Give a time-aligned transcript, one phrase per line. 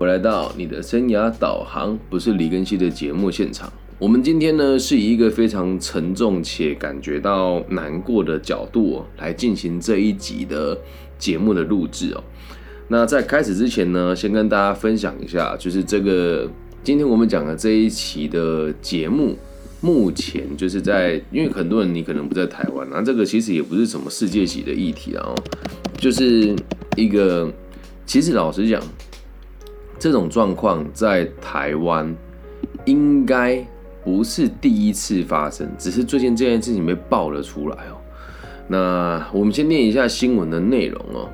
[0.00, 3.70] 我来到你的生涯导航，不是李根熙的节目现场。
[3.98, 10.74] 我们今天呢，是以一个非常沉重且感觉到难过的角度哦，来进行这一集的
[11.18, 12.24] 节目的录制哦。
[12.88, 16.50] 那在开始之前呢，先跟大家分享一下，就是这个
[16.82, 19.36] 今天我们讲的这一期的节目，
[19.82, 25.34] 目前就是在，因为很多人你可能不在台湾，那这个其实也不是什么世界级的议题啊，
[25.98, 26.56] 就是
[26.96, 27.52] 一个，
[28.06, 28.82] 其实老实讲。
[30.00, 32.16] 这种状况在台湾
[32.86, 33.62] 应该
[34.02, 38.00] 不是第一次发生，只是最近这件事情被爆了出来哦。
[38.66, 41.28] 那我们先念一下新闻的内容哦。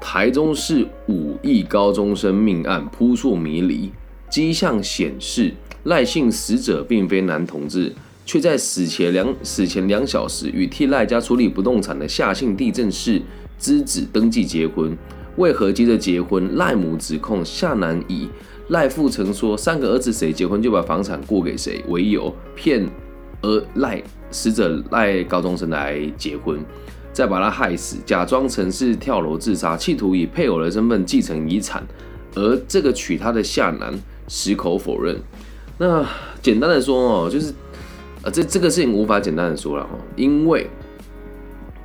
[0.00, 3.92] 台中市五亿高中生命案扑朔迷离，
[4.30, 7.92] 迹象显示赖姓死者并非男同志，
[8.24, 13.20] 却在死前两死前两小时与替赖家处理不动产的夏姓地震士
[13.58, 14.96] 之子登记结婚。
[15.38, 16.56] 为何急着结婚？
[16.56, 18.28] 赖母指控夏男以
[18.68, 22.86] 赖父曾说三个儿子谁结婚就把房产过给谁为由，骗
[23.40, 26.60] 而赖死者赖高中生来结婚，
[27.12, 31.86] 再把他害死，假装成是跳楼自杀，企图以配偶的身份继承遗产。
[32.34, 33.94] 而这个娶她的夏男
[34.26, 35.16] 矢口否认。
[35.78, 36.04] 那
[36.42, 37.54] 简单的说哦，就是
[38.22, 40.68] 呃这这个事情无法简单的说了哦，因为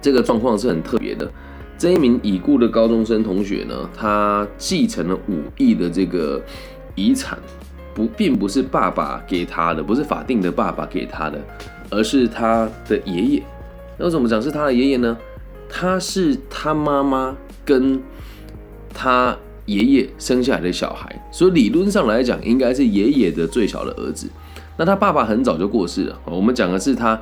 [0.02, 1.32] 这个状况是很特别的。
[1.78, 6.42] 这一名已故的高中生同学呢，他继承了五亿的这个
[6.96, 7.38] 遗产，
[7.94, 11.40] 不，并不是爸爸给他的，不是法定的爸爸给他的，
[11.90, 13.44] 而是他的爷爷。
[13.98, 15.18] 那怎么讲是他的爷爷呢？
[15.68, 17.36] 他是他妈妈
[17.66, 18.02] 跟
[18.94, 19.36] 他
[19.66, 24.30] 爷爷生下来的小孩，所以理论上来讲，应该是爷爷的最小的儿子。
[24.78, 27.20] 那他爸爸很早就过世了，我们讲的是他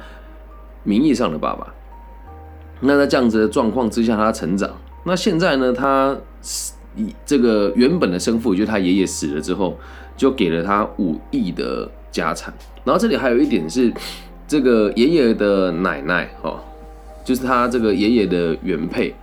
[0.84, 1.74] 名义上的爸爸。
[2.82, 4.70] 那在这样子的状况之下，他成长。
[5.04, 5.72] 那现在呢？
[5.74, 6.16] 他
[6.96, 9.78] 以这个原本的生父，就是他爷爷死了之后，
[10.18, 12.54] 就给了他五亿的家产。
[12.84, 13.92] 然后这里还有一点是，
[14.48, 16.60] 这个爷爷的奶奶哦，
[17.24, 19.16] 就是他这个爷爷的原配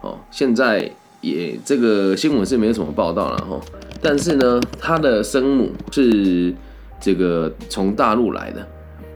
[0.00, 0.90] 哦，现在
[1.20, 3.60] 也这个新闻是没有什么报道了哈。
[4.00, 6.54] 但是呢，他的生母是
[7.00, 8.66] 这个从大陆来的。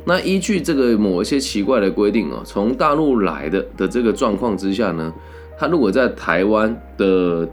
[0.07, 5.11] 那依据这个某一些奇怪的规定哦，从大陆来的的这个状况之下呢，
[5.57, 7.49] 他如果在台湾的，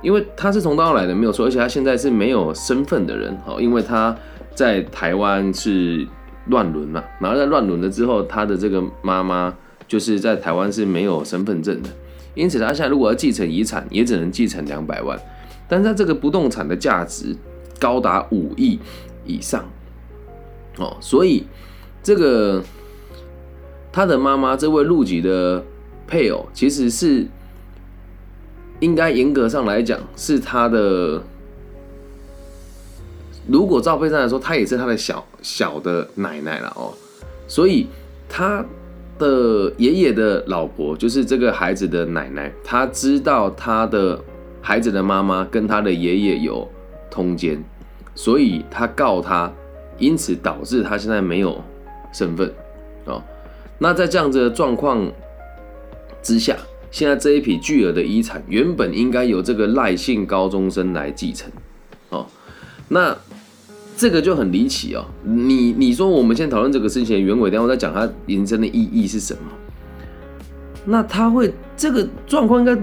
[0.00, 4.16] 因为他是从大陆来的没有错，而且他现在是没有身份的人哦，因为他
[4.54, 6.06] 在台湾是
[6.46, 9.52] 乱伦嘛，然后在乱伦了之后，他的这个妈妈
[9.88, 11.88] 就是在台湾是没有身份证的，
[12.34, 15.18] 因此他现在如果要继承遗产，也只能继承两百万，
[15.66, 17.34] 但是他这个不动产的价值
[17.80, 18.78] 高达五亿
[19.26, 19.68] 以上
[20.76, 21.44] 哦，所以。
[22.08, 22.64] 这个
[23.92, 25.62] 他的妈妈，这位陆籍的
[26.06, 27.26] 配偶，其实是
[28.80, 31.22] 应该严格上来讲是他的。
[33.46, 36.94] 如果照配上来说，他也是他的小小的奶奶了哦。
[37.46, 37.86] 所以
[38.26, 38.64] 他
[39.18, 44.18] 的爷爷的老婆，就是这个孩子的奶奶，他知道他的
[44.62, 46.66] 孩子的妈妈跟他的爷爷有
[47.10, 47.62] 通奸，
[48.14, 49.52] 所以他告他，
[49.98, 51.62] 因此导致他现在没有。
[52.12, 52.52] 身份，
[53.04, 53.22] 哦，
[53.78, 55.10] 那在这样子的状况
[56.22, 56.56] 之下，
[56.90, 61.50] 现在这一笔巨额的遗产原本应该由这个赖姓高中生来继承，
[62.10, 62.26] 哦，
[62.88, 63.16] 那
[63.96, 65.04] 这个就很离奇哦。
[65.22, 69.40] 你你说我们现在讨论这个事情的原委，等我再讲它延伸的意义是什么？
[70.90, 72.80] 那他会这个状况应该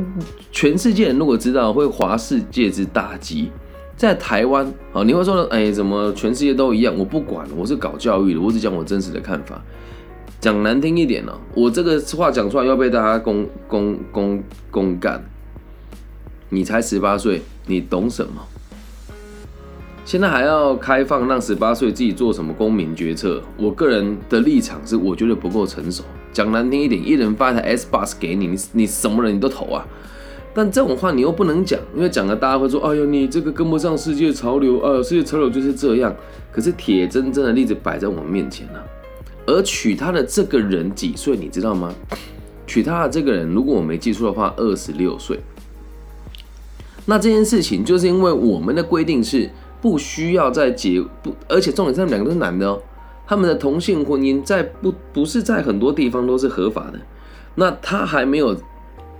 [0.51, 3.51] 全世界人如果知道，会划世界之大稽。
[3.97, 6.93] 在台湾，啊，你会说，哎，怎么全世界都一样？
[6.97, 9.61] 我不管，我是搞教育的，我只讲我真实的看法。
[10.41, 15.23] 讲难听一点呢，我这个话讲出来要被大家公公公公干。
[16.49, 18.45] 你才十八岁，你懂什么？
[20.03, 23.41] 现在还要开放让十八岁自己做什么公民决策？
[23.57, 26.03] 我个人的立场是，我觉得不够成熟。
[26.31, 29.87] 讲难听一点，一人发一台 S bus 给你，你你什么人你都投啊？
[30.57, 35.03] 但这种话你又不能讲，因为讲了大家会说：“哎呦，你这个跟不上世界潮流啊！
[35.03, 36.15] 世界潮流就是这样。”
[36.49, 38.81] 可是铁铮铮的例子摆在我们面前了。
[39.45, 41.93] 而娶她的这个人几岁，你知道吗？
[42.65, 45.41] 娶她的这个人，如果我没记错的话，二十六岁。
[47.05, 49.49] 那这件事情就是因为我们的规定是
[49.81, 52.81] 不需要再结不，而且重点是他们两个都是男的哦。
[53.27, 56.99] 他们的同性婚姻在不不是在很多地方都是合法的。
[57.55, 58.55] 那他还没有。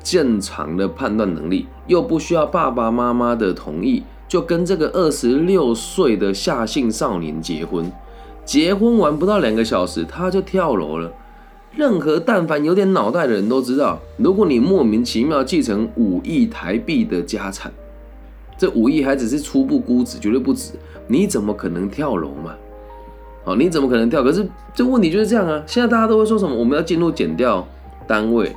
[0.06, 7.92] 正常的判断能力，又不需要爸爸妈妈的同意，就跟这个二十六岁的夏姓少年结婚。
[8.46, 11.12] 结婚完不到两个小时，他就跳楼了。
[11.76, 17.74] 任何但凡有点脑袋的人都知道，如果你莫名其妙继承五亿台币的家产，
[18.60, 20.74] 这五亿还只是初步估值，绝对不止。
[21.08, 22.54] 你怎么可能跳楼嘛？
[23.46, 24.24] 哦，你怎么可能跳？
[24.24, 25.64] 可是这问题就是这样啊！
[25.66, 26.56] 现在大家都会说什么？
[26.56, 27.68] 我们要进入减掉
[28.08, 28.56] 单位。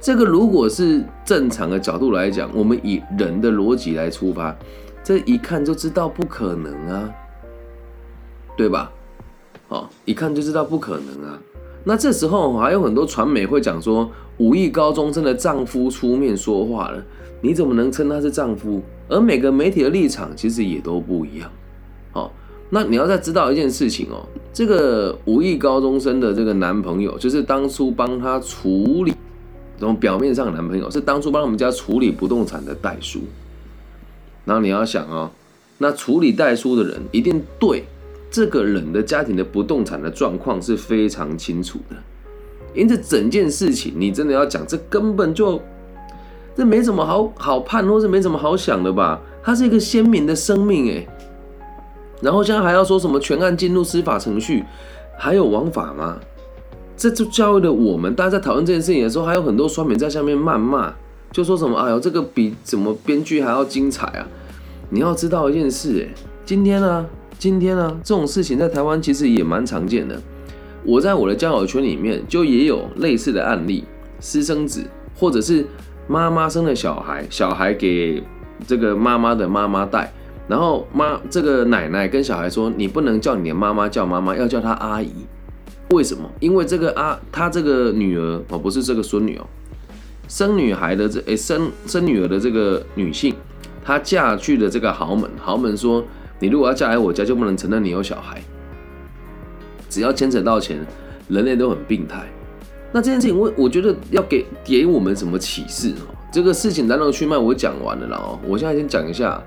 [0.00, 4.56] 这个如果是正常的角度来讲，我们以人的逻辑来出发，
[5.04, 7.10] 这一看就知道不可能啊，
[8.56, 8.90] 对吧？
[9.68, 11.38] 哦，一看就知道不可能啊。
[11.84, 17.02] 那这时候还有很多传媒会讲说，五亿高中生的丈夫出面说话了，
[17.42, 18.82] 你怎么能称他是丈夫？
[19.08, 21.50] 而每个媒体的立场其实也都不一样。
[22.14, 22.30] 哦。
[22.70, 29.12] 那你要再知道一件事情哦，这个五亿高中生的这个男朋友，就是当初帮他处理，
[29.80, 33.20] 种表面上的男朋友是当初帮我们家处理不动产的代书。
[34.44, 35.30] 然后你要想哦，
[35.78, 37.84] 那处理代书的人一定对
[38.30, 41.96] 这个人的家庭的不动产的状况是非常清楚的。
[42.74, 45.60] 因此整件事情，你真的要讲，这根本就
[46.56, 49.20] 这没什么好好判，或是没什么好想的吧？
[49.42, 51.06] 它是一个鲜明的生命，哎。
[52.20, 54.62] 然后现在还要说什么全案进入司法程序，
[55.18, 56.20] 还有王法吗？
[57.00, 58.14] 这就教育了我们。
[58.14, 60.92] 大家在讨论这件事情的时候，还有很多双面在下面谩骂，
[61.32, 64.28] 就说什么：“哎呦，这个比怎么编剧还要精彩啊！”
[64.90, 66.14] 你要知道一件事，哎，
[66.44, 67.06] 今天呢，
[67.38, 70.20] 今天呢，这种事情在台湾其实也蛮常见的。
[70.84, 73.82] 我在我的交友圈里面就也有类似的案例，
[74.18, 74.84] 私生子
[75.16, 75.64] 或者是
[76.06, 78.22] 妈妈生的小孩，小孩给
[78.66, 80.12] 这个妈妈的妈妈带。
[80.46, 85.08] 然后妈，这个奶奶跟小孩说：“你不能叫你的妈妈叫妈妈，要叫她阿姨。
[85.90, 86.30] 为什么？
[86.38, 89.46] 因为这个啊，她这个女儿哦，不是这个孙女哦，
[90.28, 93.34] 生女孩的这诶，生生女儿的这个女性，
[93.84, 96.04] 她嫁去的这个豪门，豪门说，
[96.38, 98.40] 你如果要嫁来我家，就不能承认你有小孩。
[99.88, 100.86] 只要牵扯到钱，
[101.28, 102.24] 人类都很病态。
[102.92, 106.14] 那这件事情，我我觉得要给给我们什么启示哦？
[106.32, 109.42] 这个事情来龙去脉我讲完了啦哦，我现在先讲一下。”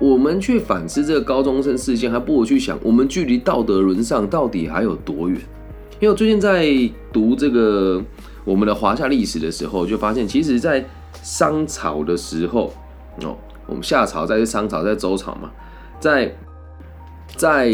[0.00, 5.40] 我们去反思这个高中生事件，还不如去想我们距离道德沦丧到底还有多远？
[6.04, 6.68] 因为最近在
[7.10, 8.04] 读这个
[8.44, 10.84] 我们的华夏历史的时候，就发现，其实，在
[11.22, 12.70] 商朝的时候，
[13.22, 13.34] 哦，
[13.66, 15.50] 我们夏朝在商朝在周朝嘛，
[15.98, 16.36] 在
[17.36, 17.72] 在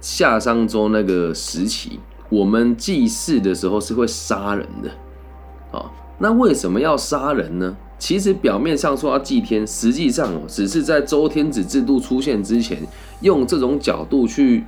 [0.00, 1.98] 夏商周那个时期，
[2.28, 7.76] 我们祭祀的时候是会杀人的，啊，那为什么要杀人呢？
[7.98, 12.78] 其实表面上说要祭天，实际上哦，只是在周天子制度出现之前，
[13.22, 14.62] 用这种角度去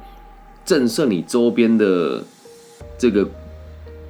[0.65, 2.25] 震慑你周边的
[3.05, 3.29] 这个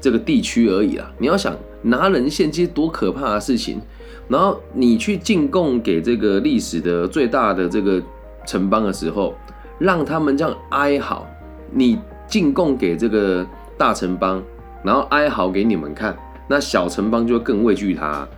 [0.01, 1.11] 这个地区而已啦。
[1.19, 3.81] 你要想拿人献祭多可怕的事情，
[4.29, 8.01] 然后你去进贡给这个历史的最大的这个
[8.47, 9.35] 城邦的时候，
[9.81, 11.27] 让他们这样哀嚎，
[11.73, 11.99] 你
[12.29, 13.45] 进贡给这个
[13.77, 14.41] 大城邦，
[14.85, 16.17] 然后哀嚎给你们看，
[16.49, 18.29] 那小城邦就更畏惧他。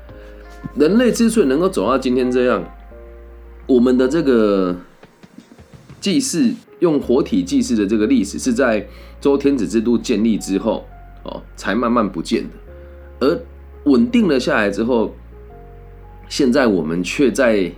[0.75, 2.65] 人类之所以能够走到今天这样，
[3.67, 4.75] 我们的这个
[6.01, 8.87] 祭祀用活体祭祀的这个历史，是在
[9.21, 10.85] 周天子制度建立之后
[11.23, 12.51] 哦，才慢慢不见的。
[13.21, 13.41] 而
[13.85, 15.15] 稳定了下来之后，
[16.29, 17.71] 现在我们却在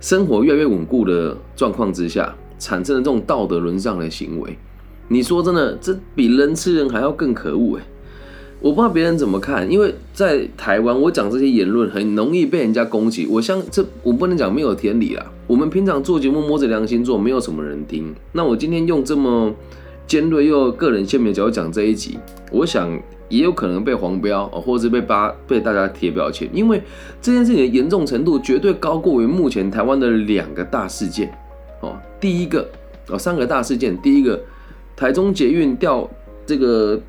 [0.00, 4.56] 生活越来越稳固的状况之下，产生了这种道德沦丧的行为。
[5.08, 7.82] 你说真的，这比人吃人还要更可恶哎！
[8.60, 13.26] 我不知道别人怎么看，因为在台湾，我讲这些言论很容易被人家攻击。
[13.26, 15.24] 我相这我不能讲没有天理啦。
[15.46, 18.14] 我们平常做节目摸着良心做，没有什么人听。
[18.32, 19.50] 那我今天用这么
[20.06, 22.18] 尖锐又个人鲜明的角度讲这一集，
[22.52, 22.90] 我想
[23.30, 26.82] 也有可能被黄标，或者是被扒被大家贴标签，因为
[27.22, 31.32] 这件事情的严重程度绝对高过于目前台湾的两个大事件
[31.80, 31.96] 哦。
[32.20, 32.68] 第一个
[33.08, 34.38] 哦，三个大事件，第一个
[34.94, 36.06] 台中捷运掉
[36.44, 37.00] 这个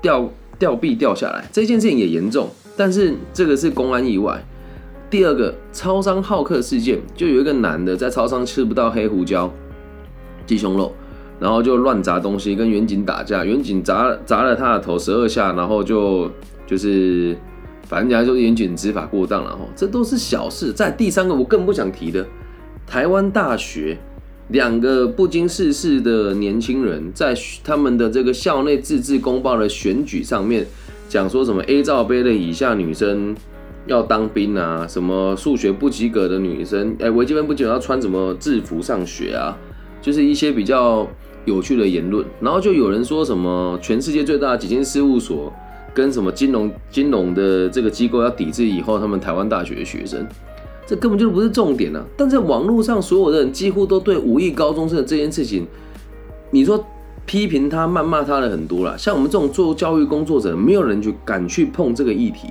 [0.00, 0.30] 掉。
[0.60, 4.40] 吊臂掉下来这件事情也严重，但是这个是公安意外。
[5.08, 9.50] 第二个超商好客事件，就有一个男的在超商吃不到黑胡椒
[10.46, 10.92] 鸡胸肉，
[11.40, 16.30] 然后就乱砸东西，跟远警打架，远警砸砸了他的头十二下，然后就
[16.66, 17.36] 就是
[17.88, 20.72] 反正人家就远警执法过当了哈，这都是小事。
[20.72, 22.24] 在第三个我更不想提的，
[22.86, 23.98] 台湾大学。
[24.50, 30.66] 两个不经世事的年轻人，在他们的这个校内自治公报的选举上面，
[31.08, 33.34] 讲说什么 A 罩杯的以下女生
[33.86, 39.56] 要当兵啊，什么数学不及格的女生，哎，微积分不及格要穿什么制服上学啊，
[40.02, 41.06] 就是一些比较
[41.44, 42.26] 有趣的言论。
[42.40, 45.52] 然后就有人说什么全世界最大的几间事务所
[45.94, 50.26] 跟什么金融金融的这个机构要抵制以后他们台湾大学的学生。
[50.86, 52.04] 这根本就不是重点啊！
[52.16, 55.66] 但在网络上，所有的人几乎都对武艺高中生的这件事情，
[56.50, 56.84] 你说
[57.24, 58.98] 批评他、谩骂他的很多了。
[58.98, 62.48] 像我们这种做教育工作者，没有人去敢去碰这个议题。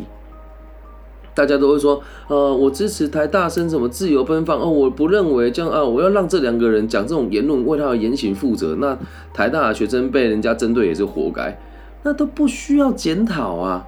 [1.36, 8.76] 大家都会说，呃，我支持台大生什么自由奔放哦，我不认为这样啊，我要让这两个人讲这种言论为他的言行负责。
[8.76, 8.98] 那
[9.34, 11.58] 台大的学生被人家针对也是活该，
[12.04, 13.86] 那都不需要检讨啊。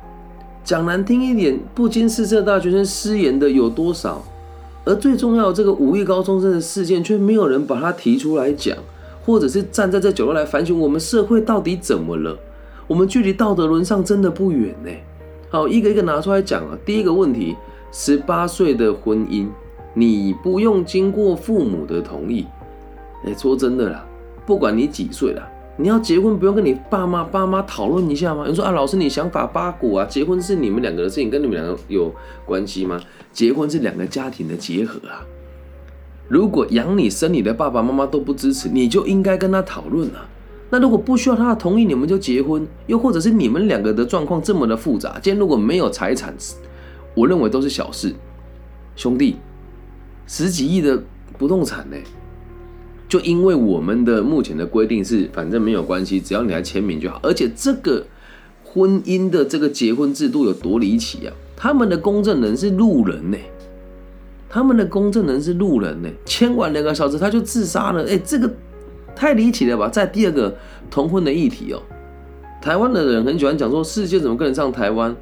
[0.63, 4.24] 讲难听一点，不经事的大学生失言的有多少？
[4.83, 8.75] 而最重要的这个五亿高中生的事件，却没有人把它提出来讲，
[9.25, 12.38] 或者是站在这角度来反省我们社会到底怎么了？
[12.88, 14.89] 我们距离道德沦丧真的不远呢。
[15.50, 16.77] 好，一个一个拿出来讲啊。
[16.85, 17.55] 第一个问题，
[17.91, 19.47] 十八岁的婚姻，
[19.93, 22.45] 你不用经过父母的同意。
[23.25, 24.05] 哎，说真的啦，
[24.45, 25.47] 不管你几岁了，
[25.78, 28.46] 你要结婚不用跟你爸妈爸妈讨论一下吗？
[28.48, 32.13] 你说啊，老师你想法八股啊，结婚是你们两个的事情，跟你们两个有
[32.46, 33.01] 关系吗？
[33.32, 35.25] 结婚是两个家庭的结合啊。
[36.28, 40.28] 如果养你生你的爸爸妈妈都不支持，你就应该跟他讨论啊。
[40.70, 46.34] 那如果不需要他的同意，你们就结婚，又或者是你们两个的状况这么的复杂，今天如果没有财产，
[47.16, 48.13] 我认为都是小事。
[48.96, 49.38] 兄弟，
[50.28, 51.01] 十几亿的
[51.38, 51.98] 不动产呢，
[53.12, 57.20] 就因为我们的目前的规定是，反正没有关系，只要你来签名就好。
[57.22, 58.08] 而且这个
[58.63, 61.34] 婚姻的这个结婚制度有多离奇啊？
[61.58, 63.38] 他们的公证人是路人呢，
[64.50, 68.06] 他们的公证人是路人呢，签完两个小时他就自杀了。
[68.08, 68.50] 哎，这个。
[69.13, 69.89] 太离奇了吧！
[69.89, 70.56] 在第二个
[70.89, 71.82] 同婚的议题哦，
[72.62, 75.13] 台湾的人很喜欢讲说世界怎么跟得上台湾。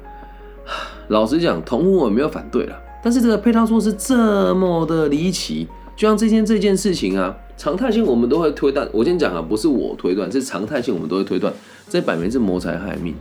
[1.08, 5.66] 老实讲，同婚我没有反对了，但是这个配套措施这么的离奇，
[5.96, 8.88] 就像这件这件事情啊，常态性我们都会推断。
[8.90, 11.52] 我先讲啊，不是我推断，是常态性我们都会推断，
[11.90, 13.14] 这摆明是谋财害命，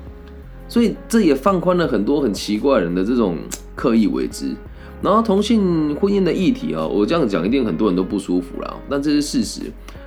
[0.70, 3.36] 所以这也放宽了很多很奇怪人的这种
[3.76, 4.56] 刻意为之。
[5.02, 9.64] 然后同性婚姻的议题啊，我这样讲一定很多人都不舒服了，但这是事实。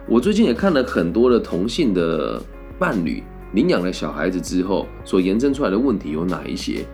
[0.09, 2.43] 我最近也看了很多的同性的
[2.79, 3.23] 伴侣
[3.53, 6.87] 领养了小孩子之后所延伸出来的问题有哪一些？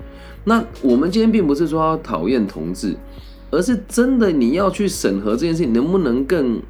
[0.43, 2.97] 那我们今天并不是说要讨厌同志，
[3.53, 6.61] 而是真的你要去审核这件事情能不能更，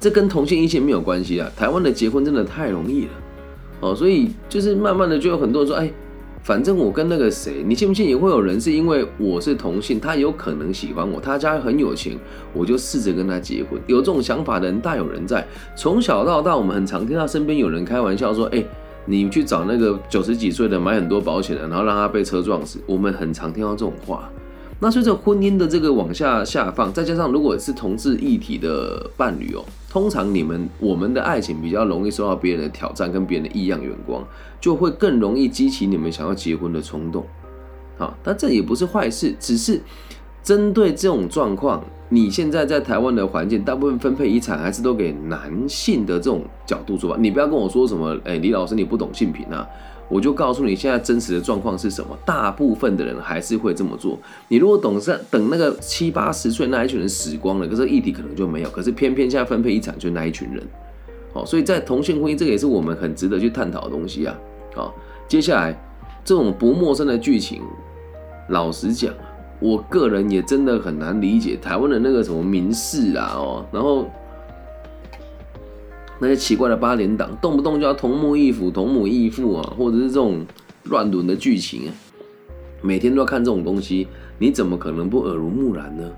[0.00, 1.50] 这跟同性异性没有关系啊。
[1.56, 3.10] 台湾的结婚真的太容易了
[3.80, 5.90] 哦，所以就是慢慢的就有很多人说，哎。
[6.40, 12.16] 反正我跟那个谁，你信不信也会有人是因为我是同性，他有可能喜欢我，他家很有钱，
[12.54, 13.78] 我就试着跟他结婚。
[13.86, 15.46] 有这种想法的人大有人在。
[15.76, 18.64] 从小到大，我们很常听到身边有人开玩笑说：“哎，
[19.04, 24.30] 你去找那个九十几岁的买很多保险的，然后让他被车撞死。”我们很常听到这种话。
[24.80, 34.24] 那随着婚姻的这个往下下放，再加上如果是同志一体的伴侣哦，通常你们我们的爱情比较容易受到别人的挑战跟别人的异样眼光，
[34.60, 37.26] 就会更容易激起你们想要结婚的冲动。
[37.96, 39.80] 好，但这也不是坏事，只是
[40.44, 47.16] 针对这种状况，你现在在台湾的环境，大部分分配遗产还是都给男性的这种角度出发。
[47.16, 49.66] 你不要跟我说什么，哎，李老师你不懂性平啊。
[50.08, 52.16] 我就告诉你，现在真实的状况是什么？
[52.24, 54.18] 大部分的人还是会这么做。
[54.48, 58.70] 你如果等上等那个七八十岁那一群人死光了，可是议题可能就没有。
[58.70, 60.66] 可是偏偏现在分配遗产就那一群人，
[61.34, 64.34] 好，所以在同性婚姻这个也是我们很值得去探讨的东西啊。
[64.74, 64.94] 好，
[65.28, 65.78] 接下来
[66.24, 67.60] 这种不陌生的剧情，
[68.48, 69.12] 老实讲，
[69.60, 74.06] 我个人也真的很难理解台湾的那个什么民事啊，哦，然后。
[76.20, 80.44] 那些奇怪的八连党，动不动就要同母异父、同母异父啊，或者是这种
[80.84, 81.90] 乱伦的剧情，
[82.82, 84.08] 每天都要看这种东西，
[84.38, 86.10] 你怎么可能不耳濡目染呢？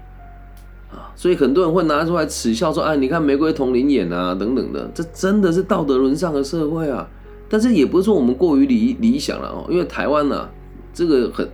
[0.91, 7.09] 啊，所以很多人会拿出来耻笑说：“哎，你看玫瑰同林眼啊，等等的，这真的是道德沦丧的社会啊！”
[7.49, 10.49] 但是也不是说我们过于理理想了哦，因为台湾呢，
[10.95, 11.49] 这个很，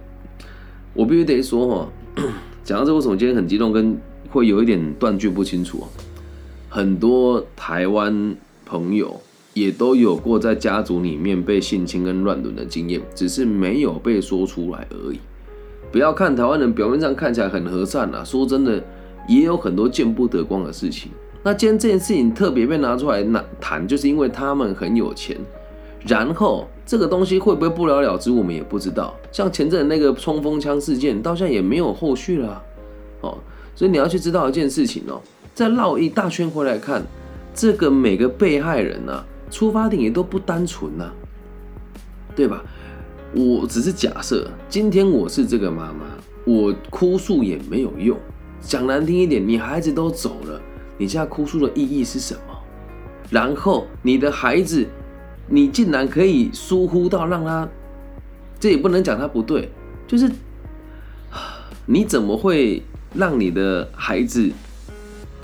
[0.95, 1.89] 我必须得说哈，
[2.63, 3.99] 讲到这，为什么今天很激动，跟
[4.31, 5.85] 会有一点断句不清楚？
[6.77, 9.19] 很多台湾朋友
[9.55, 15.19] 也都有过在家族里面被性侵跟乱伦的经验，只是没有被说出来而已。
[15.91, 18.85] 不要看台湾人表面上看起来很和善啊，说真的，
[19.27, 21.11] 也有很多见不得光的事情。
[21.43, 25.35] 那今天这件事情特别被拿出来那谈，就是因为他们很有钱。
[26.07, 29.17] 然后这个东西会不会不了了之，我们也不知道。
[29.33, 32.63] 像前阵那个冲锋枪事件，到现在也没有后续了。
[33.23, 33.39] 哦，
[33.75, 35.19] 所以你要去知道一件事情哦。
[35.57, 37.03] 再绕一大圈回来看，
[37.55, 41.11] 这个每个被害人呢，出发点也都不单纯呐，
[42.37, 42.63] 对吧？
[43.35, 46.05] 我只是假设，今天我是这个妈妈，
[46.45, 48.19] 我哭诉也没有用。
[48.61, 50.61] 讲难听一点，你孩子都走了，
[50.99, 52.55] 你现在哭诉的意义是什么？
[53.31, 54.87] 然后你的孩子，
[55.49, 57.67] 你竟然可以疏忽到让他，
[58.61, 59.71] 这也不能讲他不对，
[60.07, 60.31] 就是
[61.87, 62.83] 你怎么会
[63.15, 64.51] 让你的孩子？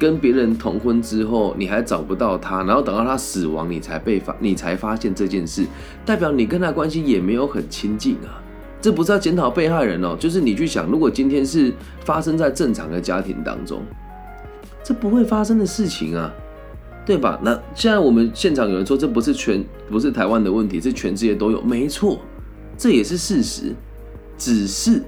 [0.03, 5.65] 跟别人同婚之后，你还找不到他，然后等到他死亡，你才被发，你才发现这件事，
[6.05, 8.43] 代表你跟他关系也没有很亲近啊。
[8.81, 13.81] 这不是要检讨被害人哦，就是你去想，如果今天是发生在正常的家庭当中，
[14.83, 16.35] 这不会发生的事情啊，
[17.07, 17.39] 对吧？
[17.41, 22.19] 那现在我们现场有人说这不是全不是台湾的问题，是全世界都有，没错，
[22.77, 23.73] 这也是事实，
[24.37, 25.01] 只是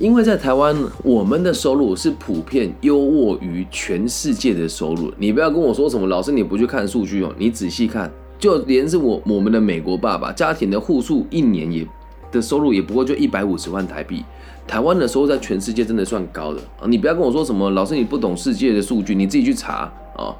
[0.00, 5.12] 因为在台湾，我们的收入是普遍优渥于全世界的收入。
[5.18, 8.10] 你不要跟我说什么，老师你不去看数据哦，你仔细看。
[8.38, 11.86] 就连是我我们的美国爸爸家庭的户数一年也
[12.32, 14.24] 的收入也不过就一百五十万台币，
[14.66, 16.88] 台湾的收入在全世界真的算高的啊！
[16.88, 20.34] 你不要跟我说什么老师你不懂世界的数据，你自己去查啊！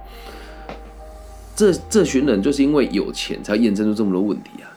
[1.55, 4.72] 这这群人就是因为有钱才验证出这么多问题啊！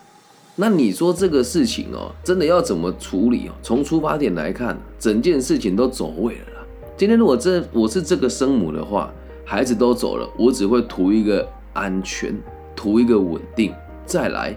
[0.55, 3.51] 那你说这个事情哦，真的要怎么处理哦？
[3.61, 6.65] 从出发点来看，整件事情都走位了。
[6.95, 9.11] 今天如果这我是这个生母的话，
[9.43, 12.33] 孩子都走了，我只会图一个安全。
[12.75, 13.73] 图一个稳定，
[14.05, 14.55] 再来，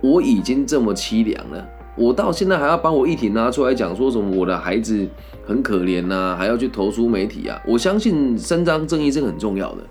[0.00, 1.64] 我已经这么凄凉了，
[1.96, 5.08] 我到现在还要把我议题拿出来讲，说什么我的孩子
[5.46, 7.62] 很可怜呐，还要去投诉媒体啊？
[7.64, 9.84] 我相信伸张正义是很重要的，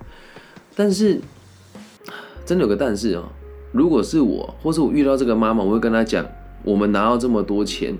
[0.75, 1.21] 但是
[2.45, 3.23] 真的有个但是啊，
[3.73, 6.25] 如果是我，或是我遇到这个妈妈，我会跟她讲，
[6.63, 7.97] 我们拿到这么多钱，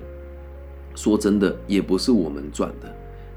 [0.94, 2.90] 说真的也不是我们赚的。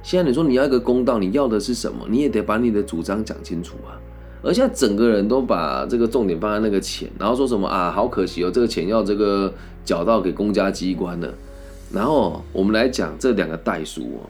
[0.03, 2.05] 现在你说你要一个公道，你要的是什么？
[2.07, 3.99] 你也得把你的主张讲清楚啊。
[4.43, 9.51] 而现在整个人都把这个重点放在那个钱，然后说什么啊，好可惜哦，这个钱要这个
[9.83, 11.33] 缴到给公家机关了。
[11.91, 14.29] 然后我们来讲这两个代书哦。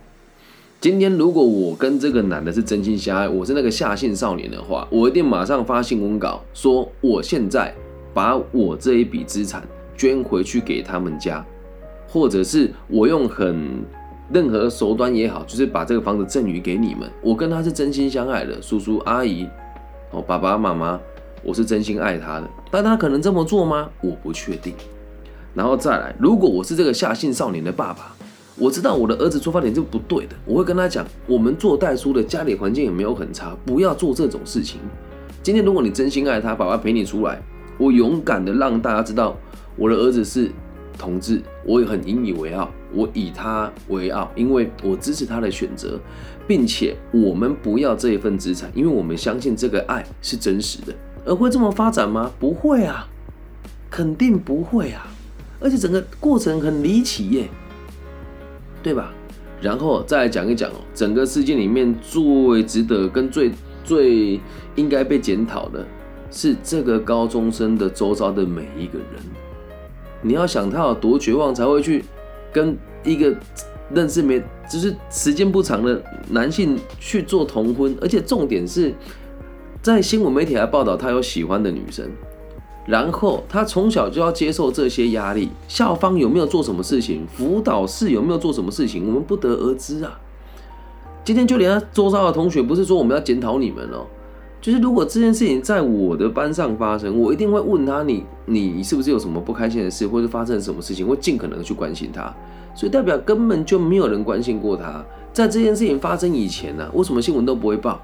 [0.80, 7.76] 今天如果我跟这个男的是真心相爱，我是那个下线少年的话，我一定马上发新闻稿说，我现在
[8.18, 9.62] 把我这一笔资产
[9.96, 11.46] 捐回去给他们家，
[12.08, 13.86] 或者是我用很
[14.34, 17.08] 任何手段也好，就是把这个房子赠予给你们。
[17.22, 19.48] 我跟他是真心相爱的，叔叔阿姨。
[20.10, 21.00] 哦，爸爸妈妈，
[21.44, 23.88] 我是真心爱他的，但他可能这么做吗？
[24.02, 24.74] 我不确定。
[25.54, 28.16] 然后再来，如果我是这个下信少年的爸爸，
[28.58, 34.80] 我知道我的儿子出发点是不对的，我会跟他讲，我们做代书的家里环境也没有很差，不要做这种事情。
[35.44, 37.40] 今天如果你真心爱他，爸爸陪你出来，
[37.78, 39.36] 我勇敢的让大家知道
[39.76, 40.52] 我的儿子是
[40.98, 46.00] 同志，我也很引以为傲，我以他为傲，因为我支持他的选择。
[46.48, 50.96] 并且我们不要这一份资产，因为我们相信这个爱是真实的。
[51.26, 52.32] 而会这么发展吗？
[52.40, 53.06] 不会啊，
[53.90, 55.06] 肯定不会啊。
[55.60, 57.50] 而且整个过程很离奇耶，
[58.82, 59.12] 对吧？
[59.62, 63.52] 然后再来讲一讲哦，整个事件里面最值得跟最
[63.84, 64.40] 最
[64.76, 65.86] 应该被检讨的
[66.32, 69.08] 是这个高中生的周遭的每一个人。
[70.22, 72.04] 你要想他有多绝望才会去
[72.52, 73.36] 跟一个。
[73.90, 74.38] 认识没，
[74.70, 78.94] 就是时间不长的男性去做同婚，而且重点是
[79.82, 82.06] 在新闻媒体还报道他有喜欢的女生，
[82.86, 90.20] 然后他从小就要接受这些压力，校方有没有做什么事情，辅导室有没有做什么事情，我们不得而知啊。
[91.24, 94.06] 今天就连他周遭的同学，不是说我们要检讨你们哦，
[94.60, 102.34] 就是如果这件事情在我的班上发生，我一定会问他，你你是不是有什么不开心的事，或者发生什么事情，会尽可能去关心他。
[102.76, 108.02] 所以代表根本就没有人关心过他，在这件事情发生以前呢，为什么新闻都不会报？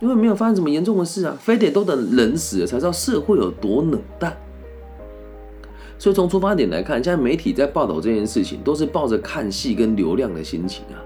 [0.00, 4.36] 因为没有发生什么严重的事啊，非得都等人死了才知道社会有多冷淡。
[5.96, 10.98] 所以从出发点来看，现在媒体在报道这件事情，都是抱着看戏跟流量的心情啊。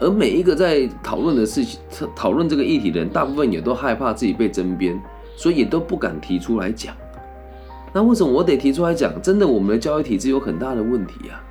[0.00, 1.80] 而每一个在讨论的事情、
[2.14, 5.00] 讨论这个议题的人，大部分也都害怕自己被争辩，
[5.36, 6.94] 所以也都不敢提出来讲。
[7.92, 9.12] 那为什么我得提出来讲？
[9.22, 11.42] 真的，我们的教育体制有很大的问题啊。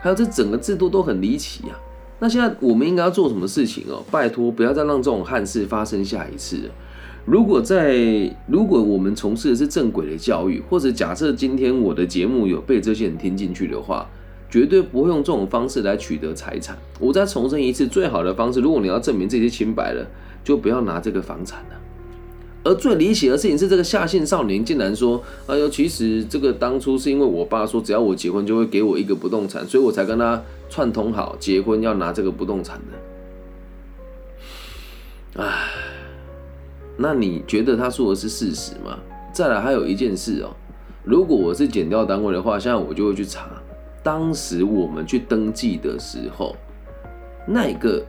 [0.00, 1.80] 还有这整个制度都很离奇啊！
[2.18, 4.04] 那现在我们应该要做什么事情哦？
[4.10, 6.70] 拜托，不要再让这种憾事发生下一次。
[7.24, 14.06] 如果在如果我们从事的是正轨的教育，或者假设今天我的节目有被这些人听进去的话，
[14.54, 16.78] 绝对不会用这种方式来取得财产。
[17.00, 20.06] 我再重申一次，最好的方式，如果你要证明自己清白了，
[20.44, 21.80] 就不要拿这个房产了。
[22.62, 30.40] 而最离奇的事情是，这个下线少年竟然说：“哎呦，其实这个当初是因为我爸说，只要我结婚就会给我一个不动产，所以我才跟他
[30.70, 32.80] 串通好结婚要拿这个不动产
[35.32, 35.68] 的。”唉，
[36.96, 39.00] 那你觉得他说的是事实吗？
[39.32, 40.54] 再来，还有一件事哦，
[41.02, 43.50] 如果我是减掉单位的话，现在我就会去查，
[44.04, 46.54] 当时我们去登记的时候，
[47.48, 48.04] 那个。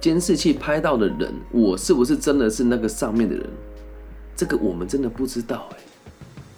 [0.00, 3.46] 监视器拍到的人，我是不是真的是那个上面的人？
[4.36, 5.78] 这个我们真的不知道哎，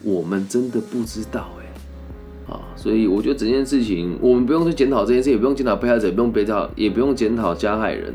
[0.02, 8.12] 我们真的不知道哎，啊，所以我觉得整件事情，我们不用去检讨这件事，也不用检讨被害者，不用被讨，也不用检讨加害人，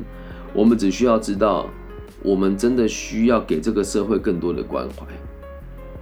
[0.53, 1.69] 我们只需要知道，
[2.23, 5.05] 我们真的需要给这个社会更多的关怀。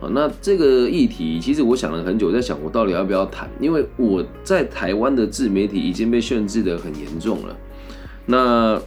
[0.01, 7.53] 好，那这个议题其实我想了很久，在想我到底要不要谈，因为我在台湾的自媒体已经被限制的很严重了。
[8.25, 8.81] 那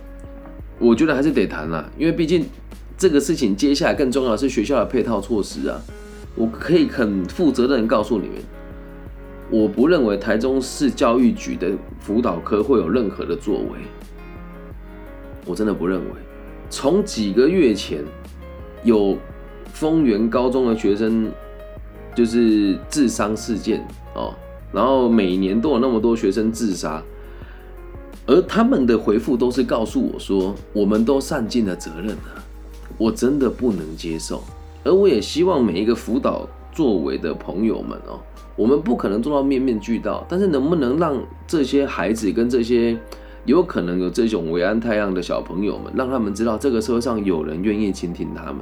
[0.79, 2.46] 我觉得还是得谈啦，因为毕竟
[2.96, 5.79] 这个事情接下来更重要的是学校的配套措施啊。
[6.35, 8.37] 我可以很负责任告诉你们，
[9.51, 13.68] 我不认为台中市教育局的辅导科会有任何的作为，
[15.44, 16.11] 我真的不认为。
[16.70, 18.03] 从几个月前
[18.83, 19.18] 有。
[19.72, 21.30] 丰原高中的学生
[22.14, 24.32] 就是自伤事件哦，
[24.72, 27.02] 然后每年都有那么多学生自杀，
[28.26, 32.44] 而他们的回复都是告诉我说，我们都善尽了责任了，
[32.98, 34.42] 我真的不能接受，
[34.85, 38.20] 而我也希望每一个辅导作为的朋友们哦，
[38.54, 42.96] 我们不可能做到面面俱到，但是能不能让这些孩子跟这些
[43.46, 48.58] 有可能有这种维安太阳的小朋友们，让他们知道这个社会上有人愿意倾听他们。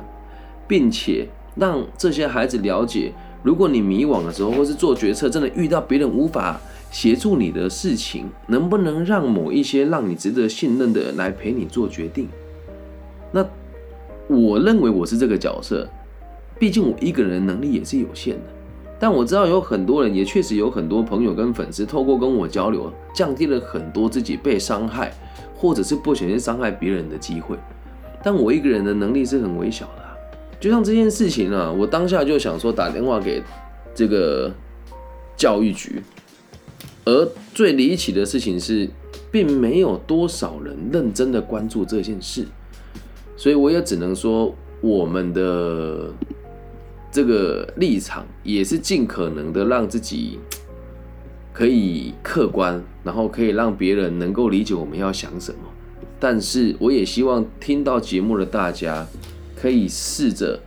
[0.70, 6.60] 并且让这些孩子了解，如果你迷惘的时候，或是做决策，真的遇到别人无法
[6.92, 12.28] 协助你的事情，能不能让某一些让你值得信任的人来陪你做决定？
[13.32, 13.44] 那
[14.28, 15.88] 我认为我是这个角色，
[16.56, 18.42] 毕竟我一个人能力也是有限的。
[19.00, 25.12] 但我知道有很多人，也确实有很多朋友跟粉丝，透过跟我交流，降低了很多自己被伤害，
[25.56, 27.56] 或者是不小心伤害别人的机会。
[28.22, 29.99] 但我一个人的能力是很微小的。
[30.60, 33.42] 就像这件事情啊，我当下就想说打电话给
[33.94, 34.52] 这个
[35.34, 36.02] 教育局，
[37.06, 38.86] 而最离奇的事情是，
[39.32, 42.44] 并没有多少人认真的关注这件事，
[43.38, 46.12] 所以我也只能说，我们的
[47.10, 50.38] 这个立场也是尽可能的让自己
[51.54, 55.60] 可以客观，然后可以让别人能够理解我们要想什么，
[56.20, 59.06] 但是我也希望听到节目的大家。
[59.60, 60.58] 可以试着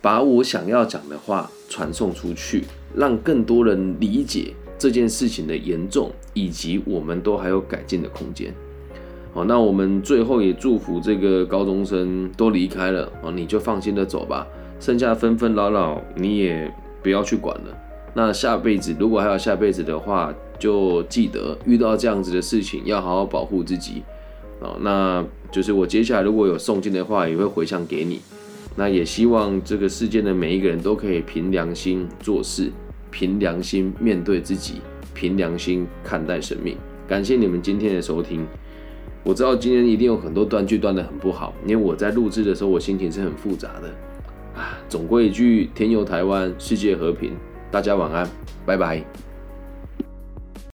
[0.00, 2.64] 把我想要讲的话传送出去，
[2.94, 8.54] 让更多人理解这件事情的严重，以及我们都还有改进的空间。
[9.34, 14.46] 好，那我们最后也祝福这个高中生都离开了哦，你就放心的走吧，
[14.78, 17.76] 剩下纷纷扰扰你也不要去管了。
[18.14, 24.02] 那下辈子如果还有下辈子的话，就记得遇到这样子的事情要好好保护自己。
[24.60, 28.20] 哦，那就是我接下来如果有送金的话，也会回向给你。
[28.74, 32.70] 那也希望这个世界的每一个人都可以凭良心做事，
[33.10, 34.82] 凭良心面对自己，
[35.14, 36.76] 凭良心看待生命。
[37.08, 38.46] 感谢你们今天的收听。
[39.22, 43.88] 我知道今天一定有很多断句断的很不好，因为我在录制的时候我心情是很复杂的。
[44.60, 47.32] 啊，总归一句，天佑台湾，世界和平，
[47.70, 48.28] 大家晚安，
[48.64, 49.25] 拜拜。